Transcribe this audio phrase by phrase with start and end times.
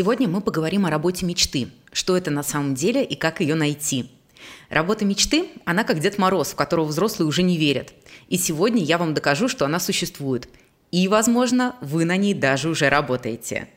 [0.00, 1.68] Сегодня мы поговорим о работе мечты.
[1.92, 4.10] Что это на самом деле и как ее найти.
[4.70, 7.92] Работа мечты, она как Дед Мороз, в которого взрослые уже не верят.
[8.30, 10.48] И сегодня я вам докажу, что она существует.
[10.90, 13.68] И, возможно, вы на ней даже уже работаете.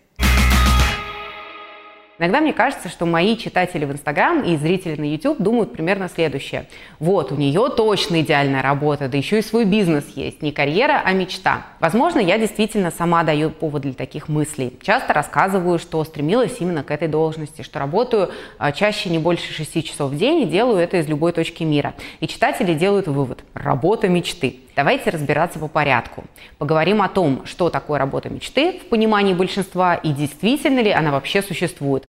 [2.24, 6.68] Иногда мне кажется, что мои читатели в Инстаграм и зрители на YouTube думают примерно следующее.
[7.00, 10.42] Вот, у нее точно идеальная работа, да еще и свой бизнес есть.
[10.42, 11.66] Не карьера, а мечта.
[11.82, 14.72] Возможно, я действительно сама даю повод для таких мыслей.
[14.82, 19.86] Часто рассказываю, что стремилась именно к этой должности, что работаю а, чаще не больше 6
[19.86, 21.94] часов в день и делаю это из любой точки мира.
[22.22, 24.62] И читатели делают вывод– работа мечты.
[24.76, 26.24] Давайте разбираться по порядку.
[26.58, 31.44] Поговорим о том, что такое работа мечты в понимании большинства и действительно ли она вообще
[31.44, 32.06] существует.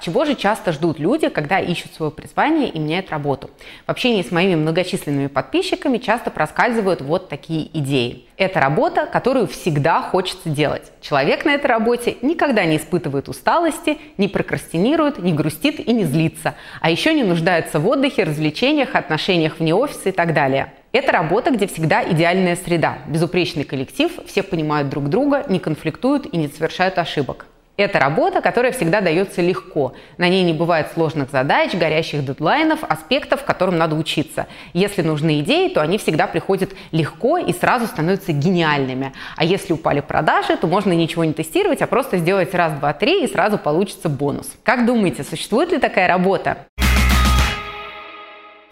[0.00, 3.50] Чего же часто ждут люди, когда ищут свое призвание и меняют работу?
[3.86, 8.24] В общении с моими многочисленными подписчиками часто проскальзывают вот такие идеи.
[8.38, 10.90] Это работа, которую всегда хочется делать.
[11.02, 16.54] Человек на этой работе никогда не испытывает усталости, не прокрастинирует, не грустит и не злится,
[16.80, 20.72] а еще не нуждается в отдыхе, развлечениях, отношениях вне офиса и так далее.
[20.92, 26.38] Это работа, где всегда идеальная среда, безупречный коллектив, все понимают друг друга, не конфликтуют и
[26.38, 27.46] не совершают ошибок.
[27.80, 29.94] Это работа, которая всегда дается легко.
[30.18, 34.48] На ней не бывает сложных задач, горящих дедлайнов, аспектов, которым надо учиться.
[34.74, 39.14] Если нужны идеи, то они всегда приходят легко и сразу становятся гениальными.
[39.34, 43.24] А если упали продажи, то можно ничего не тестировать, а просто сделать раз, два, три
[43.24, 44.52] и сразу получится бонус.
[44.62, 46.66] Как думаете, существует ли такая работа?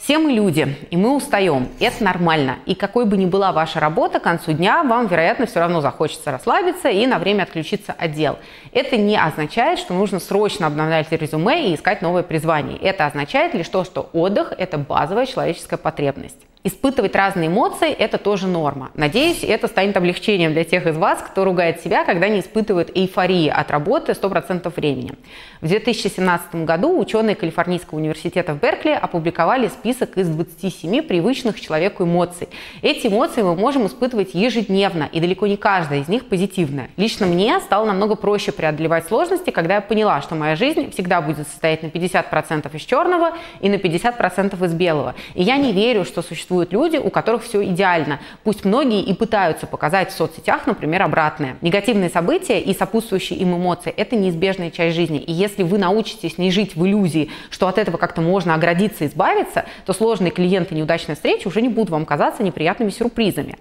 [0.08, 1.68] Все мы люди, и мы устаем.
[1.80, 2.60] Это нормально.
[2.64, 6.30] И какой бы ни была ваша работа, к концу дня вам, вероятно, все равно захочется
[6.30, 8.38] расслабиться и на время отключиться от дел.
[8.72, 12.78] Это не означает, что нужно срочно обновлять резюме и искать новое призвание.
[12.78, 16.47] Это означает лишь то, что отдых– это базовая человеческая потребность.
[16.64, 18.90] Испытывать разные эмоции– это тоже норма.
[18.94, 23.48] Надеюсь, это станет облегчением для тех из вас, кто ругает себя, когда не испытывает эйфории
[23.48, 25.12] от работы 100% времени.
[25.60, 32.48] В 2017 году ученые Калифорнийского университета в Беркли опубликовали список из 27 привычных человеку эмоций.
[32.82, 36.90] Эти эмоции мы можем испытывать ежедневно, и далеко не каждая из них позитивная.
[36.96, 41.46] Лично мне стало намного проще преодолевать сложности, когда я поняла, что моя жизнь всегда будет
[41.46, 45.14] состоять на 50% из черного и на 50% из белого.
[45.34, 48.20] И я не верю, что существует существуют люди, у которых все идеально.
[48.42, 51.56] Пусть многие и пытаются показать в соцсетях, например, обратное.
[51.60, 55.18] Негативные события и сопутствующие им эмоции– это неизбежная часть жизни.
[55.18, 59.66] И если вы научитесь не жить в иллюзии, что от этого как-то можно оградиться, избавиться,
[59.84, 63.58] то сложные клиенты неудачной встречи уже не будут вам казаться неприятными сюрпризами.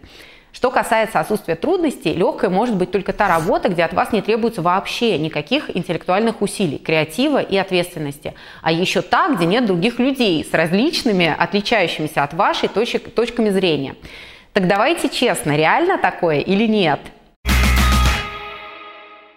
[0.58, 4.64] Что касается отсутствия трудностей, легкой может быть только та работа, где от вас не требуется
[4.64, 8.34] вообще никаких интеллектуальных усилий, креатива и ответственности.
[8.64, 13.94] А еще та, где нет других людей с различными, отличающимися от вашей точек, точками зрения.
[14.52, 17.02] Так давайте честно, реально такое или нет–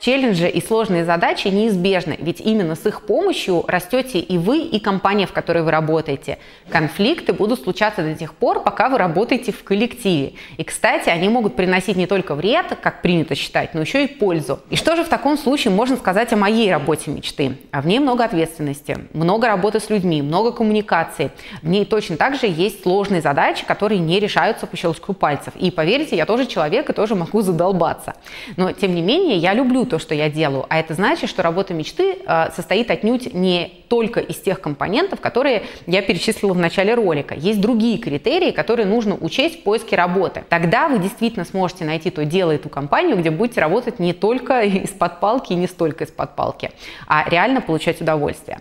[0.01, 5.27] Челленджи и сложные задачи неизбежны, ведь именно с их помощью растете и вы, и компания,
[5.27, 6.39] в которой вы работаете.
[6.71, 10.33] Конфликты будут случаться до тех пор, пока вы работаете в коллективе.
[10.57, 14.61] И, кстати, они могут приносить не только вред, как принято считать, но еще и пользу.
[14.71, 17.59] И что же в таком случае можно сказать о моей работе мечты?
[17.71, 21.31] А в ней много ответственности, много работы с людьми, много коммуникации.
[21.61, 25.53] В ней точно так же есть сложные задачи, которые не решаются по щелчку пальцев.
[25.57, 28.15] И поверьте, я тоже человек и тоже могу задолбаться.
[28.57, 31.75] Но, тем не менее, я люблю то, что я делаю, а это значит, что работа
[31.75, 37.35] мечты э, состоит отнюдь не только из тех компонентов, которые я перечислила в начале ролика.
[37.35, 40.45] Есть другие критерии, которые нужно учесть в поиске работы.
[40.49, 44.63] Тогда вы действительно сможете найти то дело и ту компанию, где будете работать не только
[44.85, 46.71] из-под палки и не столько из-под палки,
[47.07, 48.61] а реально получать удовольствие.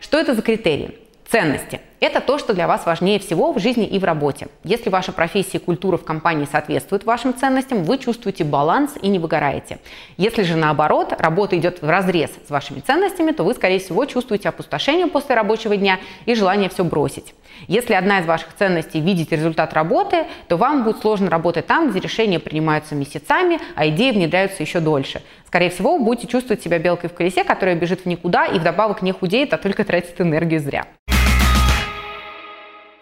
[0.00, 0.96] Что это за критерии?
[1.28, 1.80] Ценности.
[2.00, 4.46] Это то, что для вас важнее всего в жизни и в работе.
[4.62, 9.18] Если ваша профессия и культура в компании соответствуют вашим ценностям, вы чувствуете баланс и не
[9.18, 9.80] выгораете.
[10.16, 14.48] Если же наоборот, работа идет в разрез с вашими ценностями, то вы, скорее всего, чувствуете
[14.48, 17.34] опустошение после рабочего дня и желание все бросить.
[17.66, 21.98] Если одна из ваших ценностей– видеть результат работы, то вам будет сложно работать там, где
[21.98, 25.20] решения принимаются месяцами, а идеи внедряются еще дольше.
[25.48, 29.02] Скорее всего, вы будете чувствовать себя белкой в колесе, которая бежит в никуда и вдобавок
[29.02, 30.86] не худеет, а только тратит энергию зря.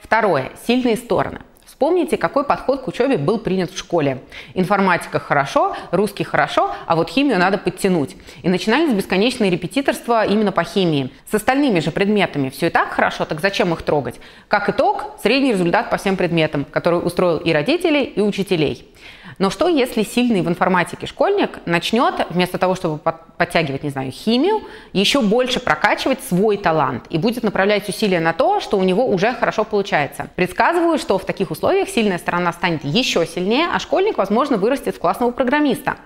[0.06, 0.52] Второе.
[0.64, 1.40] Сильные стороны.
[1.64, 4.22] Вспомните, какой подход к учебе был принят в школе.
[4.54, 8.16] Информатика хорошо, русский хорошо, а вот химию надо подтянуть.
[8.44, 11.10] И начинались бесконечные репетиторства именно по химии.
[11.28, 14.20] С остальными же предметами все и так хорошо, так зачем их трогать?
[14.46, 18.88] Как итог, средний результат по всем предметам, который устроил и родителей, и учителей.
[19.38, 22.98] Но что, если сильный в информатике школьник начнет, вместо того, чтобы
[23.36, 24.62] подтягивать, не знаю, химию,
[24.94, 29.34] еще больше прокачивать свой талант и будет направлять усилия на то, что у него уже
[29.34, 30.28] хорошо получается?
[30.36, 34.98] Предсказываю, что в таких условиях сильная сторона станет еще сильнее, а школьник, возможно, вырастет в
[34.98, 35.96] классного программиста.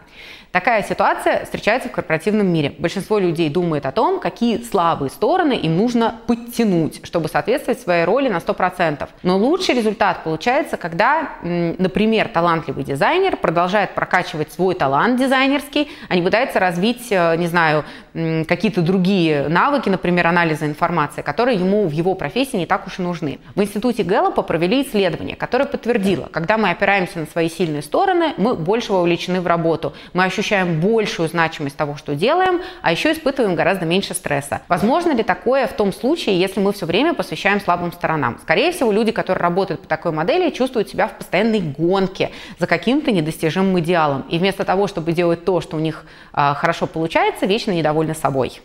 [0.53, 2.75] Такая ситуация встречается в корпоративном мире.
[2.77, 8.29] Большинство людей думает о том, какие слабые стороны им нужно подтянуть, чтобы соответствовать своей роли
[8.29, 9.09] на 100%.
[9.23, 16.23] Но лучший результат получается, когда, например, талантливый дизайнер продолжает прокачивать свой талант дизайнерский, а не
[16.23, 22.17] пытается развить, э, не знаю, какие-то другие навыки, например, анализа информации, которые ему в его
[22.17, 23.39] профессии не так уж и нужны.
[23.55, 28.57] В институте Гэллопа провели исследование, которое подтвердило, когда мы опираемся на свои сильные стороны, мы
[28.57, 30.40] больше вовлечены в работу, мы ощущаем
[30.81, 34.63] большую значимость того, что делаем, а еще испытываем гораздо меньше стресса.
[34.69, 38.39] Возможно ли такое в том случае, если мы все время посвящаем слабым сторонам?
[38.43, 43.13] Скорее всего, люди, которые работают по такой модели, чувствуют себя в постоянной гонке за каким-то
[43.13, 44.23] недостижимым идеалом.
[44.31, 48.61] И вместо того, чтобы делать то, что у них э, хорошо получается, вечно недовольны собой.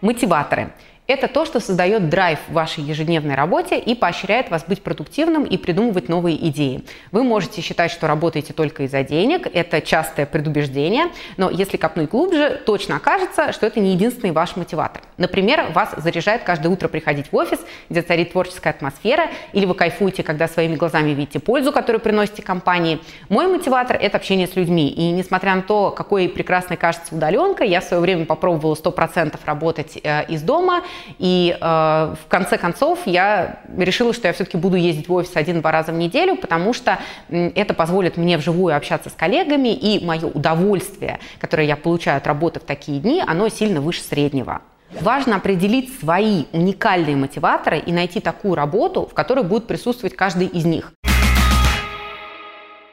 [0.00, 0.72] Мотиваторы.
[1.06, 5.56] Это то, что создает драйв в вашей ежедневной работе и поощряет вас быть продуктивным и
[5.56, 6.82] придумывать новые идеи.
[7.12, 11.06] Вы можете считать, что работаете только из-за денег, это частое предубеждение,
[11.36, 15.00] но если копнуть глубже, точно окажется, что это не единственный ваш мотиватор.
[15.16, 20.24] Например, вас заряжает каждое утро приходить в офис, где царит творческая атмосфера, или вы кайфуете,
[20.24, 22.98] когда своими глазами видите пользу, которую приносите компании.
[23.28, 24.88] Мой мотиватор– это общение с людьми.
[24.88, 29.98] И несмотря на то, какой прекрасной кажется удаленка, я в свое время попробовала 100% работать
[30.02, 30.82] э, из дома–
[31.18, 35.70] и э, в конце концов я решила, что я все-таки буду ездить в офис один-два
[35.70, 36.98] раза в неделю, потому что
[37.28, 42.60] это позволит мне вживую общаться с коллегами, и мое удовольствие, которое я получаю от работы
[42.60, 44.62] в такие дни, оно сильно выше среднего.
[45.00, 50.64] Важно определить свои уникальные мотиваторы и найти такую работу, в которой будет присутствовать каждый из
[50.64, 50.92] них.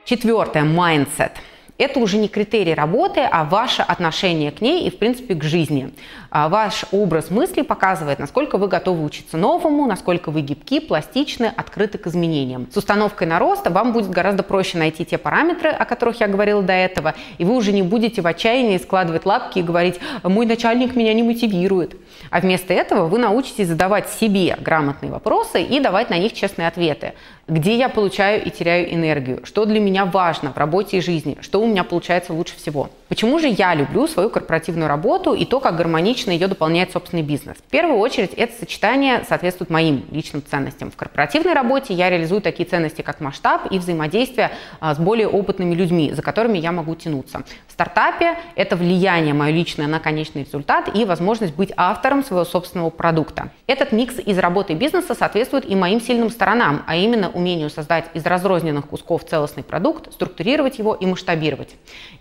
[0.05, 1.31] Четвертое– mindset–
[1.83, 5.91] это уже не критерий работы, а ваше отношение к ней и, в принципе, к жизни.
[6.29, 11.99] А ваш образ мысли показывает, насколько вы готовы учиться новому, насколько вы гибки, пластичны, открыты
[11.99, 12.67] к изменениям.
[12.73, 16.63] С установкой на рост вам будет гораздо проще найти те параметры, о которых я говорила
[16.63, 20.95] до этого, и вы уже не будете в отчаянии складывать лапки и говорить «мой начальник
[20.95, 21.95] меня не мотивирует».
[22.29, 27.13] А вместо этого вы научитесь задавать себе грамотные вопросы и давать на них честные ответы.
[27.47, 29.45] Где я получаю и теряю энергию?
[29.45, 31.37] Что для меня важно в работе и жизни?
[31.41, 32.89] Что у меня получается лучше всего?
[33.09, 37.57] Почему же я люблю свою корпоративную работу и то, как гармонично ее дополняет собственный бизнес?
[37.57, 40.89] В первую очередь, это сочетание соответствует моим личным ценностям.
[40.89, 45.75] В корпоративной работе я реализую такие ценности, как масштаб и взаимодействие а, с более опытными
[45.75, 47.43] людьми, за которыми я могу тянуться.
[47.67, 52.89] В стартапе это влияние мое личное на конечный результат и возможность быть автором своего собственного
[52.89, 53.49] продукта.
[53.67, 58.05] Этот микс из работы и бизнеса соответствует и моим сильным сторонам, а именно умению создать
[58.13, 61.52] из разрозненных кусков целостный продукт, структурировать его и масштабировать.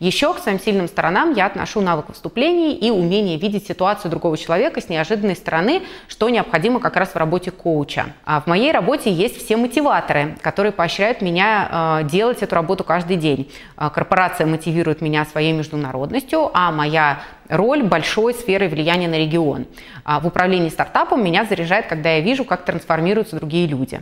[0.00, 4.36] Еще к своим сильным сильным сторонам я отношу навык вступлений и умение видеть ситуацию другого
[4.36, 8.06] человека с неожиданной стороны, что необходимо как раз в работе коуча.
[8.24, 13.16] А в моей работе есть все мотиваторы, которые поощряют меня э, делать эту работу каждый
[13.16, 13.50] день.
[13.76, 19.66] Э, корпорация мотивирует меня своей международностью, а моя роль большой сферы влияния на регион.
[20.04, 24.00] А в управлении стартапом меня заряжает, когда я вижу, как трансформируются другие люди.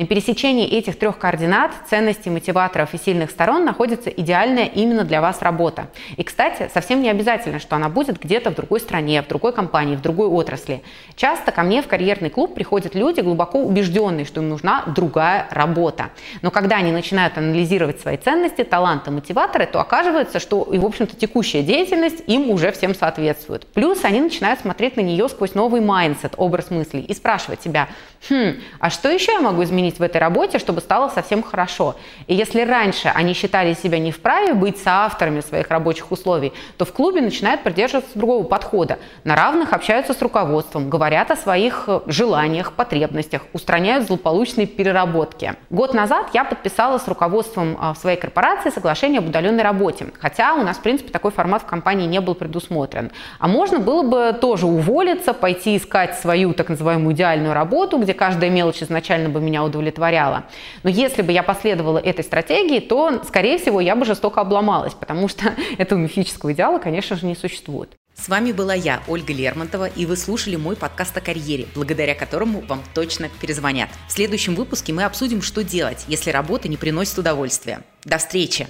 [0.00, 5.42] На пересечении этих трех координат, ценностей, мотиваторов и сильных сторон находится идеальная именно для вас
[5.42, 5.88] работа.
[6.16, 9.96] И, кстати, совсем не обязательно, что она будет где-то в другой стране, в другой компании,
[9.96, 10.82] в другой отрасли.
[11.16, 16.08] Часто ко мне в карьерный клуб приходят люди, глубоко убежденные, что им нужна другая работа.
[16.40, 21.14] Но когда они начинают анализировать свои ценности, таланты, мотиваторы, то оказывается, что и, в общем-то,
[21.14, 23.66] текущая деятельность им уже всем соответствует.
[23.66, 27.88] Плюс они начинают смотреть на нее сквозь новый mindset, образ мыслей и спрашивать себя,
[28.30, 31.96] хм, а что еще я могу изменить изменить в этой работе, чтобы стало совсем хорошо.
[32.28, 36.92] И если раньше они считали себя не вправе быть соавторами своих рабочих условий, то в
[36.92, 38.98] клубе начинают придерживаться другого подхода.
[39.24, 45.54] На равных общаются с руководством, говорят о своих э, желаниях, потребностях, устраняют злополучные переработки.
[45.70, 50.62] Год назад я подписала с руководством в своей корпорации соглашение об удаленной работе, хотя у
[50.62, 53.10] нас, в принципе, такой формат в компании не был предусмотрен.
[53.38, 58.50] А можно было бы тоже уволиться, пойти искать свою так называемую идеальную работу, где каждая
[58.50, 60.44] мелочь изначально бы меня удовлетворяла, удовлетворяла.
[60.82, 65.28] Но если бы я последовала этой стратегии, то, скорее всего, я бы жестоко обломалась, потому
[65.28, 67.96] что этого мифического идеала, конечно же, не существует.
[68.14, 72.60] С вами была я, Ольга Лермонтова, и вы слушали мой подкаст о карьере, благодаря которому
[72.60, 73.88] вам точно перезвонят.
[74.08, 77.80] В следующем выпуске мы обсудим, что делать, если работа не приносит удовольствия.
[78.04, 78.66] До встречи!